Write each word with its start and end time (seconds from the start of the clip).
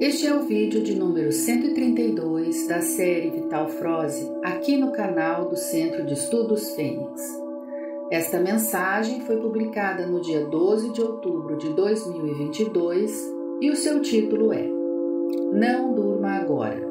Este 0.00 0.28
é 0.28 0.34
o 0.34 0.42
vídeo 0.42 0.80
de 0.80 0.94
número 0.94 1.32
132 1.32 2.68
da 2.68 2.80
série 2.80 3.30
Vital 3.30 3.68
Froze, 3.68 4.30
aqui 4.44 4.76
no 4.76 4.92
canal 4.92 5.48
do 5.48 5.56
Centro 5.56 6.06
de 6.06 6.12
Estudos 6.12 6.70
Fênix. 6.76 7.20
Esta 8.08 8.38
mensagem 8.38 9.22
foi 9.22 9.38
publicada 9.38 10.06
no 10.06 10.20
dia 10.20 10.46
12 10.46 10.92
de 10.92 11.02
outubro 11.02 11.58
de 11.58 11.74
2022 11.74 13.10
e 13.60 13.70
o 13.70 13.74
seu 13.74 14.00
título 14.00 14.52
é 14.52 14.68
Não 15.52 15.92
Durma 15.92 16.30
Agora. 16.30 16.86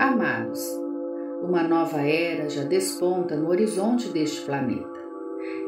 Amados, 0.00 0.60
uma 1.40 1.62
nova 1.62 2.00
era 2.00 2.48
já 2.48 2.64
desponta 2.64 3.36
no 3.36 3.48
horizonte 3.48 4.08
deste 4.08 4.44
planeta. 4.44 5.00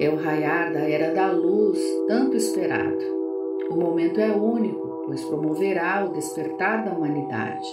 É 0.01 0.11
o 0.11 0.17
raiar 0.17 0.73
da 0.73 0.81
era 0.81 1.15
da 1.15 1.31
luz, 1.31 1.79
tanto 2.09 2.37
esperado. 2.37 3.24
O 3.71 3.77
momento 3.77 4.21
é 4.21 4.31
único, 4.31 5.05
pois 5.07 5.25
promoverá 5.25 6.05
o 6.05 6.13
despertar 6.13 6.85
da 6.85 6.93
humanidade. 6.93 7.69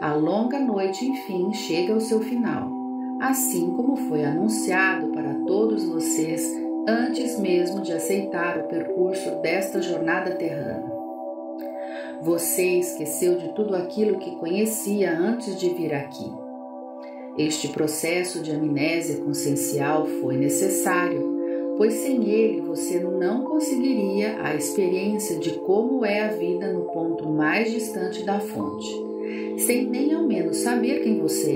A 0.00 0.12
longa 0.14 0.58
noite, 0.60 1.06
enfim, 1.06 1.52
chega 1.52 1.94
ao 1.94 2.00
seu 2.00 2.20
final, 2.20 2.70
assim 3.20 3.70
como 3.70 3.96
foi 3.96 4.24
anunciado 4.24 5.08
para 5.08 5.34
todos 5.46 5.84
vocês 5.84 6.52
antes 6.86 7.38
mesmo 7.38 7.80
de 7.80 7.92
aceitar 7.92 8.58
o 8.58 8.64
percurso 8.64 9.30
desta 9.40 9.80
jornada 9.80 10.32
terrana. 10.32 10.92
Você 12.20 12.78
esqueceu 12.78 13.36
de 13.36 13.54
tudo 13.54 13.74
aquilo 13.74 14.18
que 14.18 14.36
conhecia 14.36 15.16
antes 15.16 15.58
de 15.58 15.70
vir 15.70 15.94
aqui. 15.94 16.30
Este 17.36 17.68
processo 17.68 18.42
de 18.42 18.52
amnésia 18.52 19.16
consciencial 19.24 20.06
foi 20.06 20.36
necessário 20.36 21.33
pois 21.76 21.94
sem 21.94 22.28
ele 22.28 22.60
você 22.60 23.00
não 23.00 23.44
conseguiria 23.44 24.40
a 24.42 24.54
experiência 24.54 25.38
de 25.38 25.58
como 25.60 26.04
é 26.04 26.20
a 26.20 26.28
vida 26.28 26.72
no 26.72 26.82
ponto 26.84 27.28
mais 27.28 27.70
distante 27.70 28.22
da 28.24 28.40
fonte, 28.40 28.88
sem 29.58 29.86
nem 29.86 30.12
ao 30.12 30.24
menos 30.24 30.58
saber 30.58 31.02
quem 31.02 31.20
você 31.20 31.50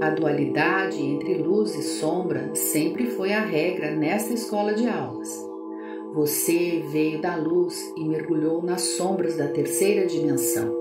é. 0.00 0.04
A 0.04 0.10
dualidade 0.10 1.00
entre 1.00 1.34
luz 1.34 1.74
e 1.74 1.82
sombra 1.82 2.54
sempre 2.54 3.06
foi 3.06 3.32
a 3.32 3.40
regra 3.40 3.94
nesta 3.94 4.34
escola 4.34 4.74
de 4.74 4.88
aulas. 4.88 5.28
Você 6.12 6.84
veio 6.90 7.20
da 7.20 7.36
luz 7.36 7.92
e 7.96 8.04
mergulhou 8.04 8.62
nas 8.62 8.82
sombras 8.82 9.36
da 9.36 9.48
terceira 9.48 10.06
dimensão. 10.06 10.72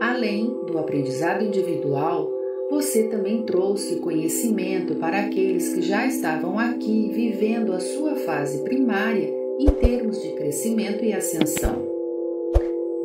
Além 0.00 0.46
do 0.66 0.78
aprendizado 0.78 1.44
individual, 1.44 2.30
você 2.70 3.08
também 3.08 3.42
trouxe 3.42 3.96
conhecimento 3.96 4.94
para 4.94 5.22
aqueles 5.22 5.74
que 5.74 5.82
já 5.82 6.06
estavam 6.06 6.56
aqui 6.56 7.10
vivendo 7.12 7.72
a 7.72 7.80
sua 7.80 8.14
fase 8.14 8.62
primária 8.62 9.28
em 9.58 9.66
termos 9.66 10.22
de 10.22 10.30
crescimento 10.34 11.04
e 11.04 11.12
ascensão. 11.12 11.84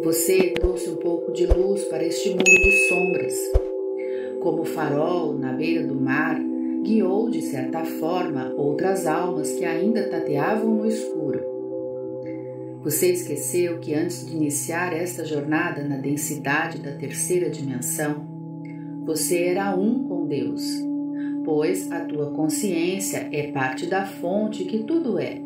Você 0.03 0.51
trouxe 0.51 0.91
um 0.91 0.97
pouco 0.97 1.33
de 1.33 1.47
luz 1.47 1.83
para 1.85 2.05
este 2.05 2.29
mundo 2.29 2.43
de 2.43 2.87
sombras. 2.87 3.33
Como 4.39 4.63
farol 4.63 5.33
na 5.33 5.51
beira 5.51 5.83
do 5.83 5.95
mar, 5.95 6.39
guiou 6.83 7.31
de 7.31 7.41
certa 7.41 7.83
forma 7.83 8.53
outras 8.55 9.07
almas 9.07 9.51
que 9.53 9.65
ainda 9.65 10.07
tateavam 10.07 10.75
no 10.75 10.85
escuro. 10.85 11.41
Você 12.83 13.11
esqueceu 13.11 13.79
que 13.79 13.95
antes 13.95 14.27
de 14.27 14.35
iniciar 14.35 14.93
esta 14.93 15.25
jornada 15.25 15.83
na 15.83 15.97
densidade 15.97 16.77
da 16.77 16.91
terceira 16.91 17.49
dimensão, 17.49 18.34
você 19.05 19.43
era 19.43 19.75
um 19.75 20.03
com 20.07 20.25
Deus, 20.25 20.63
pois 21.43 21.91
a 21.91 22.03
tua 22.05 22.31
consciência 22.31 23.29
é 23.31 23.51
parte 23.51 23.85
da 23.85 24.03
fonte 24.03 24.65
que 24.65 24.79
tudo 24.79 25.19
é. 25.19 25.39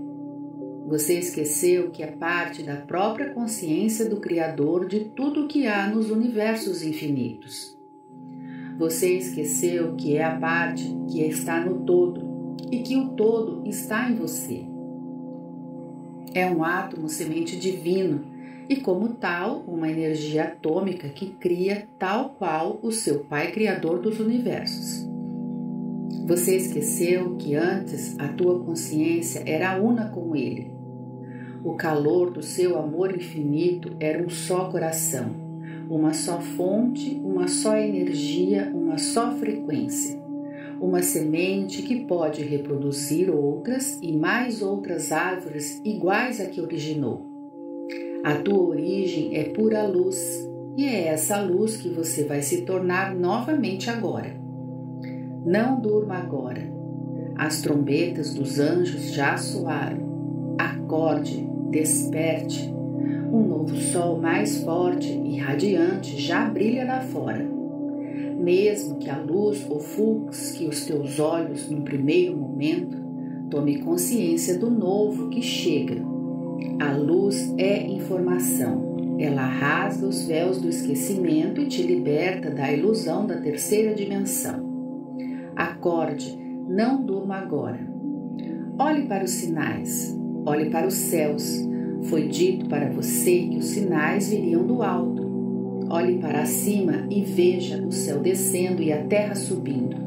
Você 0.87 1.19
esqueceu 1.19 1.91
que 1.91 2.01
é 2.01 2.07
parte 2.07 2.63
da 2.63 2.77
própria 2.77 3.31
consciência 3.31 4.09
do 4.09 4.21
Criador 4.21 4.87
de 4.87 5.01
tudo 5.01 5.47
que 5.47 5.67
há 5.67 5.87
nos 5.89 6.09
universos 6.09 6.81
infinitos. 6.81 7.77
Você 8.77 9.17
esqueceu 9.17 9.93
que 9.97 10.15
é 10.15 10.23
a 10.23 10.37
parte 10.37 10.95
que 11.09 11.21
está 11.21 11.59
no 11.59 11.81
todo 11.81 12.55
e 12.71 12.79
que 12.79 12.95
o 12.95 13.09
todo 13.09 13.67
está 13.67 14.09
em 14.09 14.15
você. 14.15 14.65
É 16.33 16.49
um 16.49 16.63
átomo 16.63 17.09
semente 17.09 17.59
divino 17.59 18.38
e, 18.69 18.75
como 18.75 19.15
tal, 19.15 19.63
uma 19.67 19.89
energia 19.89 20.43
atômica 20.43 21.09
que 21.09 21.31
cria 21.31 21.87
tal 21.97 22.35
qual 22.37 22.79
o 22.83 22.91
seu 22.91 23.21
Pai 23.21 23.51
Criador 23.51 23.99
dos 23.99 24.19
universos. 24.19 25.09
Você 26.27 26.55
esqueceu 26.55 27.35
que 27.37 27.55
antes 27.55 28.15
a 28.19 28.27
tua 28.27 28.63
consciência 28.63 29.41
era 29.47 29.81
una 29.81 30.09
com 30.09 30.35
Ele. 30.35 30.71
O 31.63 31.73
calor 31.73 32.29
do 32.29 32.43
seu 32.43 32.77
amor 32.77 33.15
infinito 33.15 33.95
era 33.99 34.23
um 34.23 34.29
só 34.29 34.69
coração, 34.69 35.31
uma 35.89 36.13
só 36.13 36.39
fonte, 36.39 37.19
uma 37.23 37.47
só 37.47 37.75
energia, 37.75 38.71
uma 38.71 38.99
só 38.99 39.31
frequência. 39.31 40.19
Uma 40.79 41.01
semente 41.01 41.81
que 41.81 42.05
pode 42.05 42.43
reproduzir 42.43 43.29
outras 43.29 43.99
e 44.01 44.15
mais 44.15 44.61
outras 44.61 45.11
árvores 45.11 45.81
iguais 45.83 46.39
à 46.39 46.45
que 46.45 46.61
originou 46.61 47.28
a 48.21 48.35
tua 48.35 48.61
origem 48.61 49.37
é 49.37 49.45
pura 49.45 49.87
luz 49.87 50.45
e 50.75 50.85
é 50.85 51.07
essa 51.07 51.41
luz 51.41 51.77
que 51.77 51.87
você 51.87 52.25
vai 52.25 52.41
se 52.41 52.63
tornar 52.63 53.15
novamente 53.15 53.89
agora. 53.89 54.35
Não 55.45 55.79
durma 55.79 56.15
agora. 56.15 56.69
As 57.37 57.61
trombetas 57.61 58.33
dos 58.33 58.59
anjos 58.59 59.13
já 59.13 59.37
soaram. 59.37 60.55
Acorde, 60.57 61.47
desperte. 61.69 62.69
Um 63.31 63.47
novo 63.47 63.75
sol 63.77 64.19
mais 64.19 64.63
forte 64.63 65.09
e 65.09 65.37
radiante 65.37 66.19
já 66.19 66.43
brilha 66.49 66.83
lá 66.83 66.99
fora. 66.99 67.47
Mesmo 68.37 68.97
que 68.97 69.09
a 69.09 69.17
luz 69.17 69.65
ofusque 69.69 70.65
os 70.65 70.85
teus 70.85 71.19
olhos 71.19 71.69
num 71.69 71.81
primeiro 71.81 72.35
momento, 72.35 72.97
tome 73.49 73.79
consciência 73.79 74.57
do 74.57 74.69
novo 74.69 75.29
que 75.29 75.41
chega 75.41 76.18
a 76.79 76.93
luz 76.93 77.53
é 77.57 77.85
informação. 77.85 79.17
Ela 79.19 79.45
rasga 79.45 80.07
os 80.07 80.25
véus 80.25 80.61
do 80.61 80.69
esquecimento 80.69 81.61
e 81.61 81.67
te 81.67 81.81
liberta 81.83 82.49
da 82.49 82.71
ilusão 82.71 83.27
da 83.27 83.37
terceira 83.37 83.93
dimensão. 83.93 84.67
Acorde, 85.55 86.37
não 86.67 87.03
durma 87.03 87.35
agora. 87.35 87.79
Olhe 88.79 89.07
para 89.07 89.25
os 89.25 89.31
sinais, 89.31 90.17
olhe 90.45 90.69
para 90.69 90.87
os 90.87 90.93
céus. 90.93 91.67
Foi 92.03 92.29
dito 92.29 92.67
para 92.67 92.89
você 92.89 93.47
que 93.49 93.57
os 93.57 93.65
sinais 93.65 94.29
viriam 94.29 94.65
do 94.65 94.81
alto. 94.81 95.27
Olhe 95.89 96.17
para 96.17 96.45
cima 96.45 97.05
e 97.09 97.21
veja 97.21 97.85
o 97.85 97.91
céu 97.91 98.19
descendo 98.19 98.81
e 98.81 98.93
a 98.93 99.03
terra 99.03 99.35
subindo. 99.35 99.97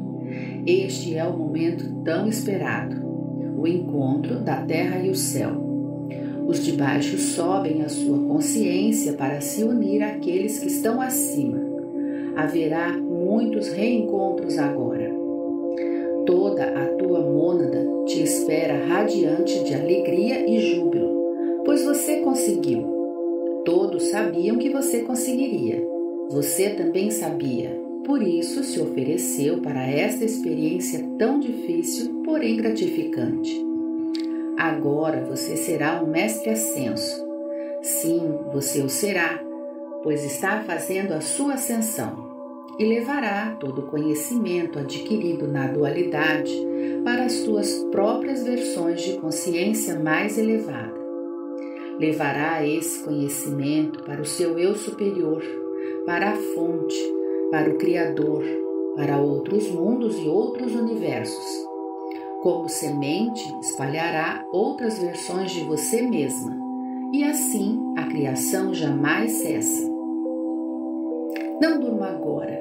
Este 0.65 1.17
é 1.17 1.25
o 1.25 1.37
momento 1.37 2.03
tão 2.03 2.27
esperado 2.27 3.03
o 3.63 3.67
encontro 3.67 4.41
da 4.41 4.57
terra 4.63 4.99
e 4.99 5.11
o 5.11 5.15
céu. 5.15 5.72
Os 6.47 6.65
de 6.65 6.73
baixo 6.73 7.17
sobem 7.17 7.83
a 7.83 7.89
sua 7.89 8.19
consciência 8.19 9.13
para 9.15 9.41
se 9.41 9.63
unir 9.63 10.03
àqueles 10.03 10.59
que 10.59 10.67
estão 10.67 11.01
acima. 11.01 11.61
Haverá 12.37 12.93
muitos 12.93 13.69
reencontros 13.69 14.59
agora. 14.59 15.11
Toda 16.27 16.65
a 16.65 16.87
tua 16.97 17.21
mônada 17.21 17.87
te 18.07 18.23
espera 18.23 18.85
radiante 18.87 19.65
de 19.65 19.75
alegria 19.75 20.49
e 20.49 20.75
júbilo, 20.75 21.63
pois 21.65 21.85
você 21.85 22.17
conseguiu. 22.21 22.93
Todos 23.65 24.05
sabiam 24.05 24.57
que 24.57 24.71
você 24.71 25.01
conseguiria. 25.01 25.83
Você 26.31 26.71
também 26.71 27.11
sabia. 27.11 27.81
Por 28.05 28.23
isso 28.23 28.65
se 28.65 28.81
ofereceu 28.81 29.59
para 29.59 29.87
esta 29.89 30.25
experiência 30.25 31.05
tão 31.19 31.39
difícil, 31.39 32.23
porém 32.25 32.57
gratificante. 32.57 33.72
Agora 34.63 35.25
você 35.25 35.57
será 35.57 36.01
um 36.01 36.07
mestre 36.07 36.51
ascenso. 36.51 37.27
Sim, 37.83 38.39
você 38.53 38.81
o 38.81 38.89
será, 38.89 39.43
pois 40.05 40.23
está 40.25 40.61
fazendo 40.61 41.15
a 41.15 41.21
sua 41.21 41.55
ascensão 41.55 42.31
e 42.79 42.85
levará 42.85 43.57
todo 43.59 43.81
o 43.81 43.87
conhecimento 43.89 44.79
adquirido 44.79 45.49
na 45.49 45.67
dualidade 45.67 46.53
para 47.03 47.25
as 47.25 47.33
suas 47.33 47.75
próprias 47.91 48.45
versões 48.45 49.03
de 49.03 49.15
consciência 49.15 49.99
mais 49.99 50.39
elevada. 50.39 50.95
Levará 51.99 52.65
esse 52.65 53.03
conhecimento 53.03 54.05
para 54.05 54.23
o 54.23 54.25
seu 54.25 54.57
eu 54.61 54.77
superior, 54.77 55.43
para 56.07 56.31
a 56.31 56.37
fonte, 56.37 57.13
para 57.51 57.69
o 57.69 57.79
Criador, 57.79 58.45
para 58.95 59.19
outros 59.19 59.69
mundos 59.73 60.17
e 60.21 60.29
outros 60.29 60.73
universos 60.73 61.72
como 62.43 62.69
semente, 62.69 63.57
espalhará 63.61 64.45
outras 64.53 64.99
versões 64.99 65.53
de 65.53 65.63
você 65.63 66.03
mesma, 66.03 66.59
e 67.13 67.23
assim 67.23 67.81
a 67.97 68.05
criação 68.05 68.75
jamais 68.75 69.31
cessa. 69.33 69.89
Não 71.61 71.79
durma 71.79 72.09
agora. 72.09 72.61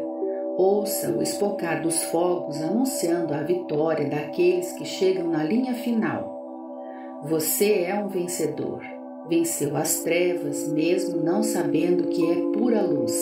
Ouça 0.55 1.11
o 1.11 1.23
espocar 1.23 1.81
dos 1.81 2.03
fogos 2.03 2.61
anunciando 2.61 3.33
a 3.33 3.41
vitória 3.41 4.07
daqueles 4.07 4.71
que 4.73 4.85
chegam 4.85 5.27
na 5.27 5.43
linha 5.43 5.73
final. 5.73 6.39
Você 7.23 7.83
é 7.83 7.95
um 7.95 8.07
vencedor. 8.07 8.83
venceu 9.27 9.75
as 9.77 10.01
trevas, 10.01 10.67
mesmo 10.67 11.23
não 11.23 11.41
sabendo 11.41 12.09
que 12.09 12.29
é 12.29 12.35
pura 12.51 12.81
luz. 12.81 13.15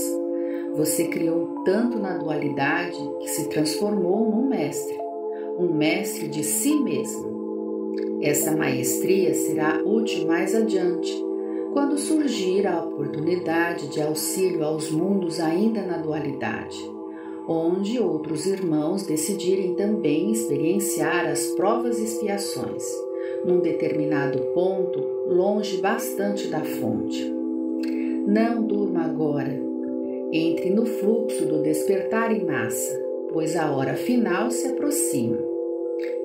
Você 0.75 1.07
criou 1.07 1.63
tanto 1.63 1.99
na 1.99 2.17
dualidade 2.17 2.97
que 3.19 3.27
se 3.29 3.47
transformou 3.49 4.29
num 4.29 4.47
mestre, 4.47 4.97
um 5.59 5.73
mestre 5.73 6.29
de 6.29 6.43
si 6.43 6.73
mesmo. 6.79 7.37
Essa 8.21 8.55
maestria 8.55 9.33
será 9.33 9.81
útil 9.85 10.25
mais 10.25 10.55
adiante, 10.55 11.13
quando 11.73 11.97
surgir 11.97 12.65
a 12.65 12.83
oportunidade 12.83 13.89
de 13.89 14.01
auxílio 14.01 14.63
aos 14.63 14.89
mundos 14.89 15.39
ainda 15.39 15.81
na 15.81 15.97
dualidade, 15.97 16.77
onde 17.47 17.99
outros 17.99 18.45
irmãos 18.45 19.05
decidirem 19.05 19.75
também 19.75 20.31
experienciar 20.31 21.27
as 21.27 21.45
provas 21.49 21.99
e 21.99 22.05
expiações 22.05 22.83
num 23.45 23.59
determinado 23.59 24.39
ponto, 24.53 24.99
longe 25.27 25.77
bastante 25.81 26.47
da 26.47 26.63
fonte. 26.63 27.23
Não 28.27 28.63
durma 28.63 29.03
agora. 29.03 29.59
Entre 30.31 30.69
no 30.69 30.85
fluxo 30.85 31.45
do 31.45 31.61
despertar 31.61 32.31
em 32.31 32.45
massa, 32.45 33.01
pois 33.31 33.55
a 33.55 33.71
hora 33.71 33.95
final 33.95 34.51
se 34.51 34.67
aproxima. 34.67 35.48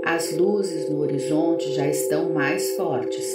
As 0.04 0.36
luzes 0.36 0.88
no 0.90 0.98
horizonte 0.98 1.72
já 1.72 1.88
estão 1.88 2.32
mais 2.32 2.76
fortes. 2.76 3.26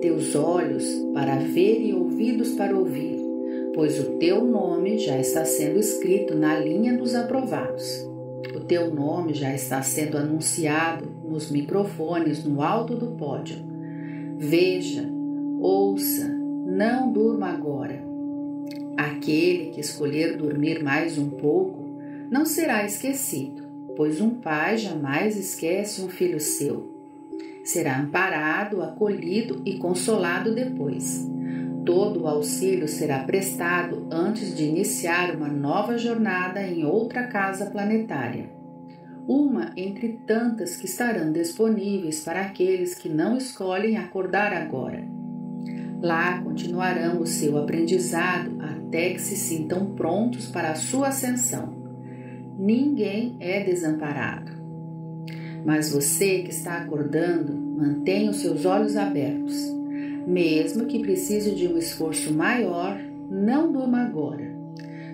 Teus 0.00 0.34
olhos 0.34 0.84
para 1.14 1.36
ver 1.36 1.80
e 1.80 1.94
ouvidos 1.94 2.52
para 2.52 2.76
ouvir, 2.76 3.18
pois 3.74 3.98
o 3.98 4.18
teu 4.18 4.44
nome 4.44 4.98
já 4.98 5.18
está 5.18 5.44
sendo 5.44 5.78
escrito 5.78 6.34
na 6.34 6.58
linha 6.58 6.96
dos 6.96 7.14
aprovados. 7.14 8.06
O 8.54 8.60
teu 8.60 8.94
nome 8.94 9.34
já 9.34 9.52
está 9.54 9.82
sendo 9.82 10.16
anunciado 10.16 11.06
nos 11.24 11.50
microfones 11.50 12.44
no 12.44 12.62
alto 12.62 12.94
do 12.94 13.08
pódio. 13.12 13.56
Veja, 14.36 15.08
ouça, 15.60 16.28
não 16.28 17.10
durma 17.12 17.48
agora. 17.48 18.04
Aquele 18.96 19.70
que 19.70 19.80
escolher 19.80 20.36
dormir 20.36 20.82
mais 20.82 21.18
um 21.18 21.30
pouco 21.30 21.98
não 22.30 22.46
será 22.46 22.84
esquecido, 22.84 23.63
pois 23.96 24.20
um 24.20 24.30
pai 24.30 24.76
jamais 24.78 25.36
esquece 25.36 26.02
um 26.02 26.08
filho 26.08 26.40
seu. 26.40 26.92
Será 27.64 27.98
amparado, 27.98 28.82
acolhido 28.82 29.62
e 29.64 29.78
consolado 29.78 30.54
depois. 30.54 31.28
Todo 31.84 32.22
o 32.22 32.28
auxílio 32.28 32.88
será 32.88 33.20
prestado 33.20 34.06
antes 34.10 34.56
de 34.56 34.64
iniciar 34.64 35.34
uma 35.34 35.48
nova 35.48 35.98
jornada 35.98 36.62
em 36.62 36.84
outra 36.84 37.26
casa 37.26 37.66
planetária 37.66 38.54
uma 39.26 39.72
entre 39.76 40.20
tantas 40.26 40.76
que 40.76 40.84
estarão 40.84 41.32
disponíveis 41.32 42.20
para 42.20 42.42
aqueles 42.42 42.94
que 42.94 43.08
não 43.08 43.36
escolhem 43.36 43.96
acordar 43.96 44.52
agora. 44.52 45.02
Lá 46.00 46.42
continuarão 46.42 47.20
o 47.20 47.26
seu 47.26 47.56
aprendizado 47.56 48.58
até 48.60 49.14
que 49.14 49.20
se 49.20 49.36
sintam 49.36 49.94
prontos 49.94 50.46
para 50.46 50.72
a 50.72 50.74
sua 50.74 51.08
ascensão. 51.08 51.83
Ninguém 52.64 53.36
é 53.40 53.62
desamparado. 53.62 54.50
Mas 55.66 55.92
você 55.92 56.38
que 56.38 56.50
está 56.50 56.78
acordando, 56.78 57.52
mantenha 57.52 58.30
os 58.30 58.38
seus 58.38 58.64
olhos 58.64 58.96
abertos. 58.96 59.54
Mesmo 60.26 60.86
que 60.86 61.00
precise 61.00 61.54
de 61.54 61.68
um 61.68 61.76
esforço 61.76 62.32
maior, 62.32 62.98
não 63.30 63.70
durma 63.70 63.98
agora. 63.98 64.50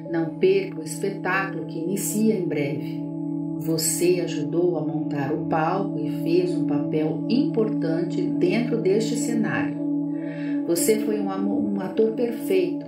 Não 0.08 0.37
perca 0.37 0.79
o 0.79 0.85
espetáculo 0.85 1.67
que 1.67 1.81
inicia 1.81 2.37
em 2.37 2.47
breve. 2.47 3.02
Você 3.58 4.20
ajudou 4.20 4.79
a 4.79 4.87
montar 4.87 5.32
o 5.35 5.47
palco 5.47 5.99
e 5.99 6.23
fez 6.23 6.55
um 6.55 6.69
papel 6.69 7.25
importante 7.29 8.23
dentro 8.23 8.81
deste 8.81 9.17
cenário. 9.17 9.76
Você 10.69 11.00
foi 11.00 11.19
um, 11.19 11.81
ator 11.81 12.12
perfeito. 12.12 12.87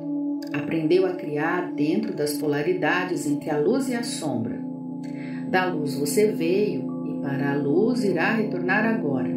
Aprendeu 0.52 1.06
a 1.06 1.14
criar 1.14 1.72
dentro 1.72 2.14
das 2.14 2.34
polaridades 2.34 3.26
entre 3.26 3.50
a 3.50 3.58
luz 3.58 3.88
e 3.88 3.94
a 3.94 4.02
sombra. 4.02 4.60
Da 5.48 5.66
luz 5.66 5.94
você 5.94 6.32
veio 6.32 7.06
e 7.06 7.20
para 7.22 7.52
a 7.52 7.56
luz 7.56 8.04
irá 8.04 8.34
retornar 8.34 8.84
agora. 8.84 9.30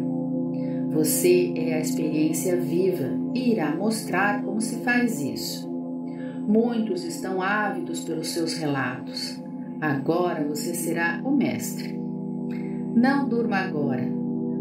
Você 0.90 1.52
é 1.56 1.74
a 1.74 1.80
experiência 1.80 2.56
viva 2.56 3.10
e 3.34 3.52
irá 3.52 3.74
mostrar 3.74 4.42
como 4.42 4.60
se 4.60 4.76
faz 4.76 5.20
isso. 5.20 5.70
Muitos 6.46 7.04
estão 7.04 7.42
ávidos 7.42 8.00
pelos 8.00 8.28
seus 8.28 8.56
relatos. 8.56 9.42
Agora 9.80 10.44
você 10.44 10.74
será 10.74 11.20
o 11.24 11.30
mestre. 11.30 11.98
Não 12.94 13.28
durma 13.28 13.56
agora. 13.56 14.08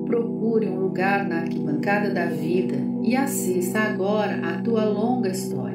Procure 0.06 0.68
um 0.68 0.80
lugar 0.80 1.26
na 1.28 1.42
arquibancada 1.42 2.10
da 2.10 2.26
vida 2.26 2.76
e 3.02 3.16
assista 3.16 3.80
agora 3.80 4.40
a 4.46 4.62
tua 4.62 4.84
longa 4.84 5.30
história. 5.30 5.75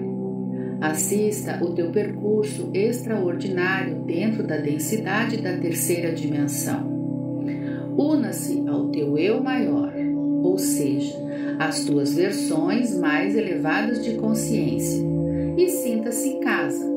Assista 0.81 1.62
o 1.62 1.73
teu 1.73 1.91
percurso 1.91 2.71
extraordinário 2.73 3.97
dentro 4.06 4.43
da 4.43 4.56
densidade 4.56 5.37
da 5.37 5.56
terceira 5.59 6.11
dimensão. 6.12 6.88
Una-se 7.99 8.67
ao 8.67 8.88
teu 8.88 9.19
eu 9.19 9.43
maior, 9.43 9.93
ou 10.43 10.56
seja, 10.56 11.19
às 11.59 11.85
tuas 11.85 12.15
versões 12.15 12.99
mais 12.99 13.37
elevadas 13.37 14.03
de 14.03 14.15
consciência, 14.15 15.05
e 15.59 15.69
sinta-se 15.69 16.29
em 16.31 16.41
casa 16.41 16.91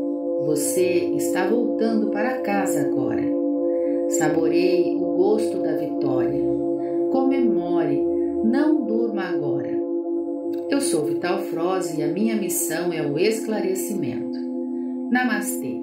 você 0.45 1.11
está 1.15 1.47
voltando 1.47 2.09
para 2.09 2.41
casa 2.41 2.81
agora. 2.81 3.23
Saboreie 4.09 4.95
o 4.95 5.17
gosto 5.17 5.61
da 5.61 5.75
vitória. 5.75 6.41
Comemore, 7.11 8.01
não 8.43 8.85
durma 8.85 9.23
agora. 9.23 9.82
Eu 10.73 10.81
sou 10.81 11.05
Vital 11.05 11.39
Froze 11.43 11.99
e 11.99 12.03
a 12.03 12.07
minha 12.07 12.35
missão 12.35 12.91
é 12.91 13.05
o 13.05 13.19
esclarecimento. 13.19 14.39
Namastê. 15.11 15.82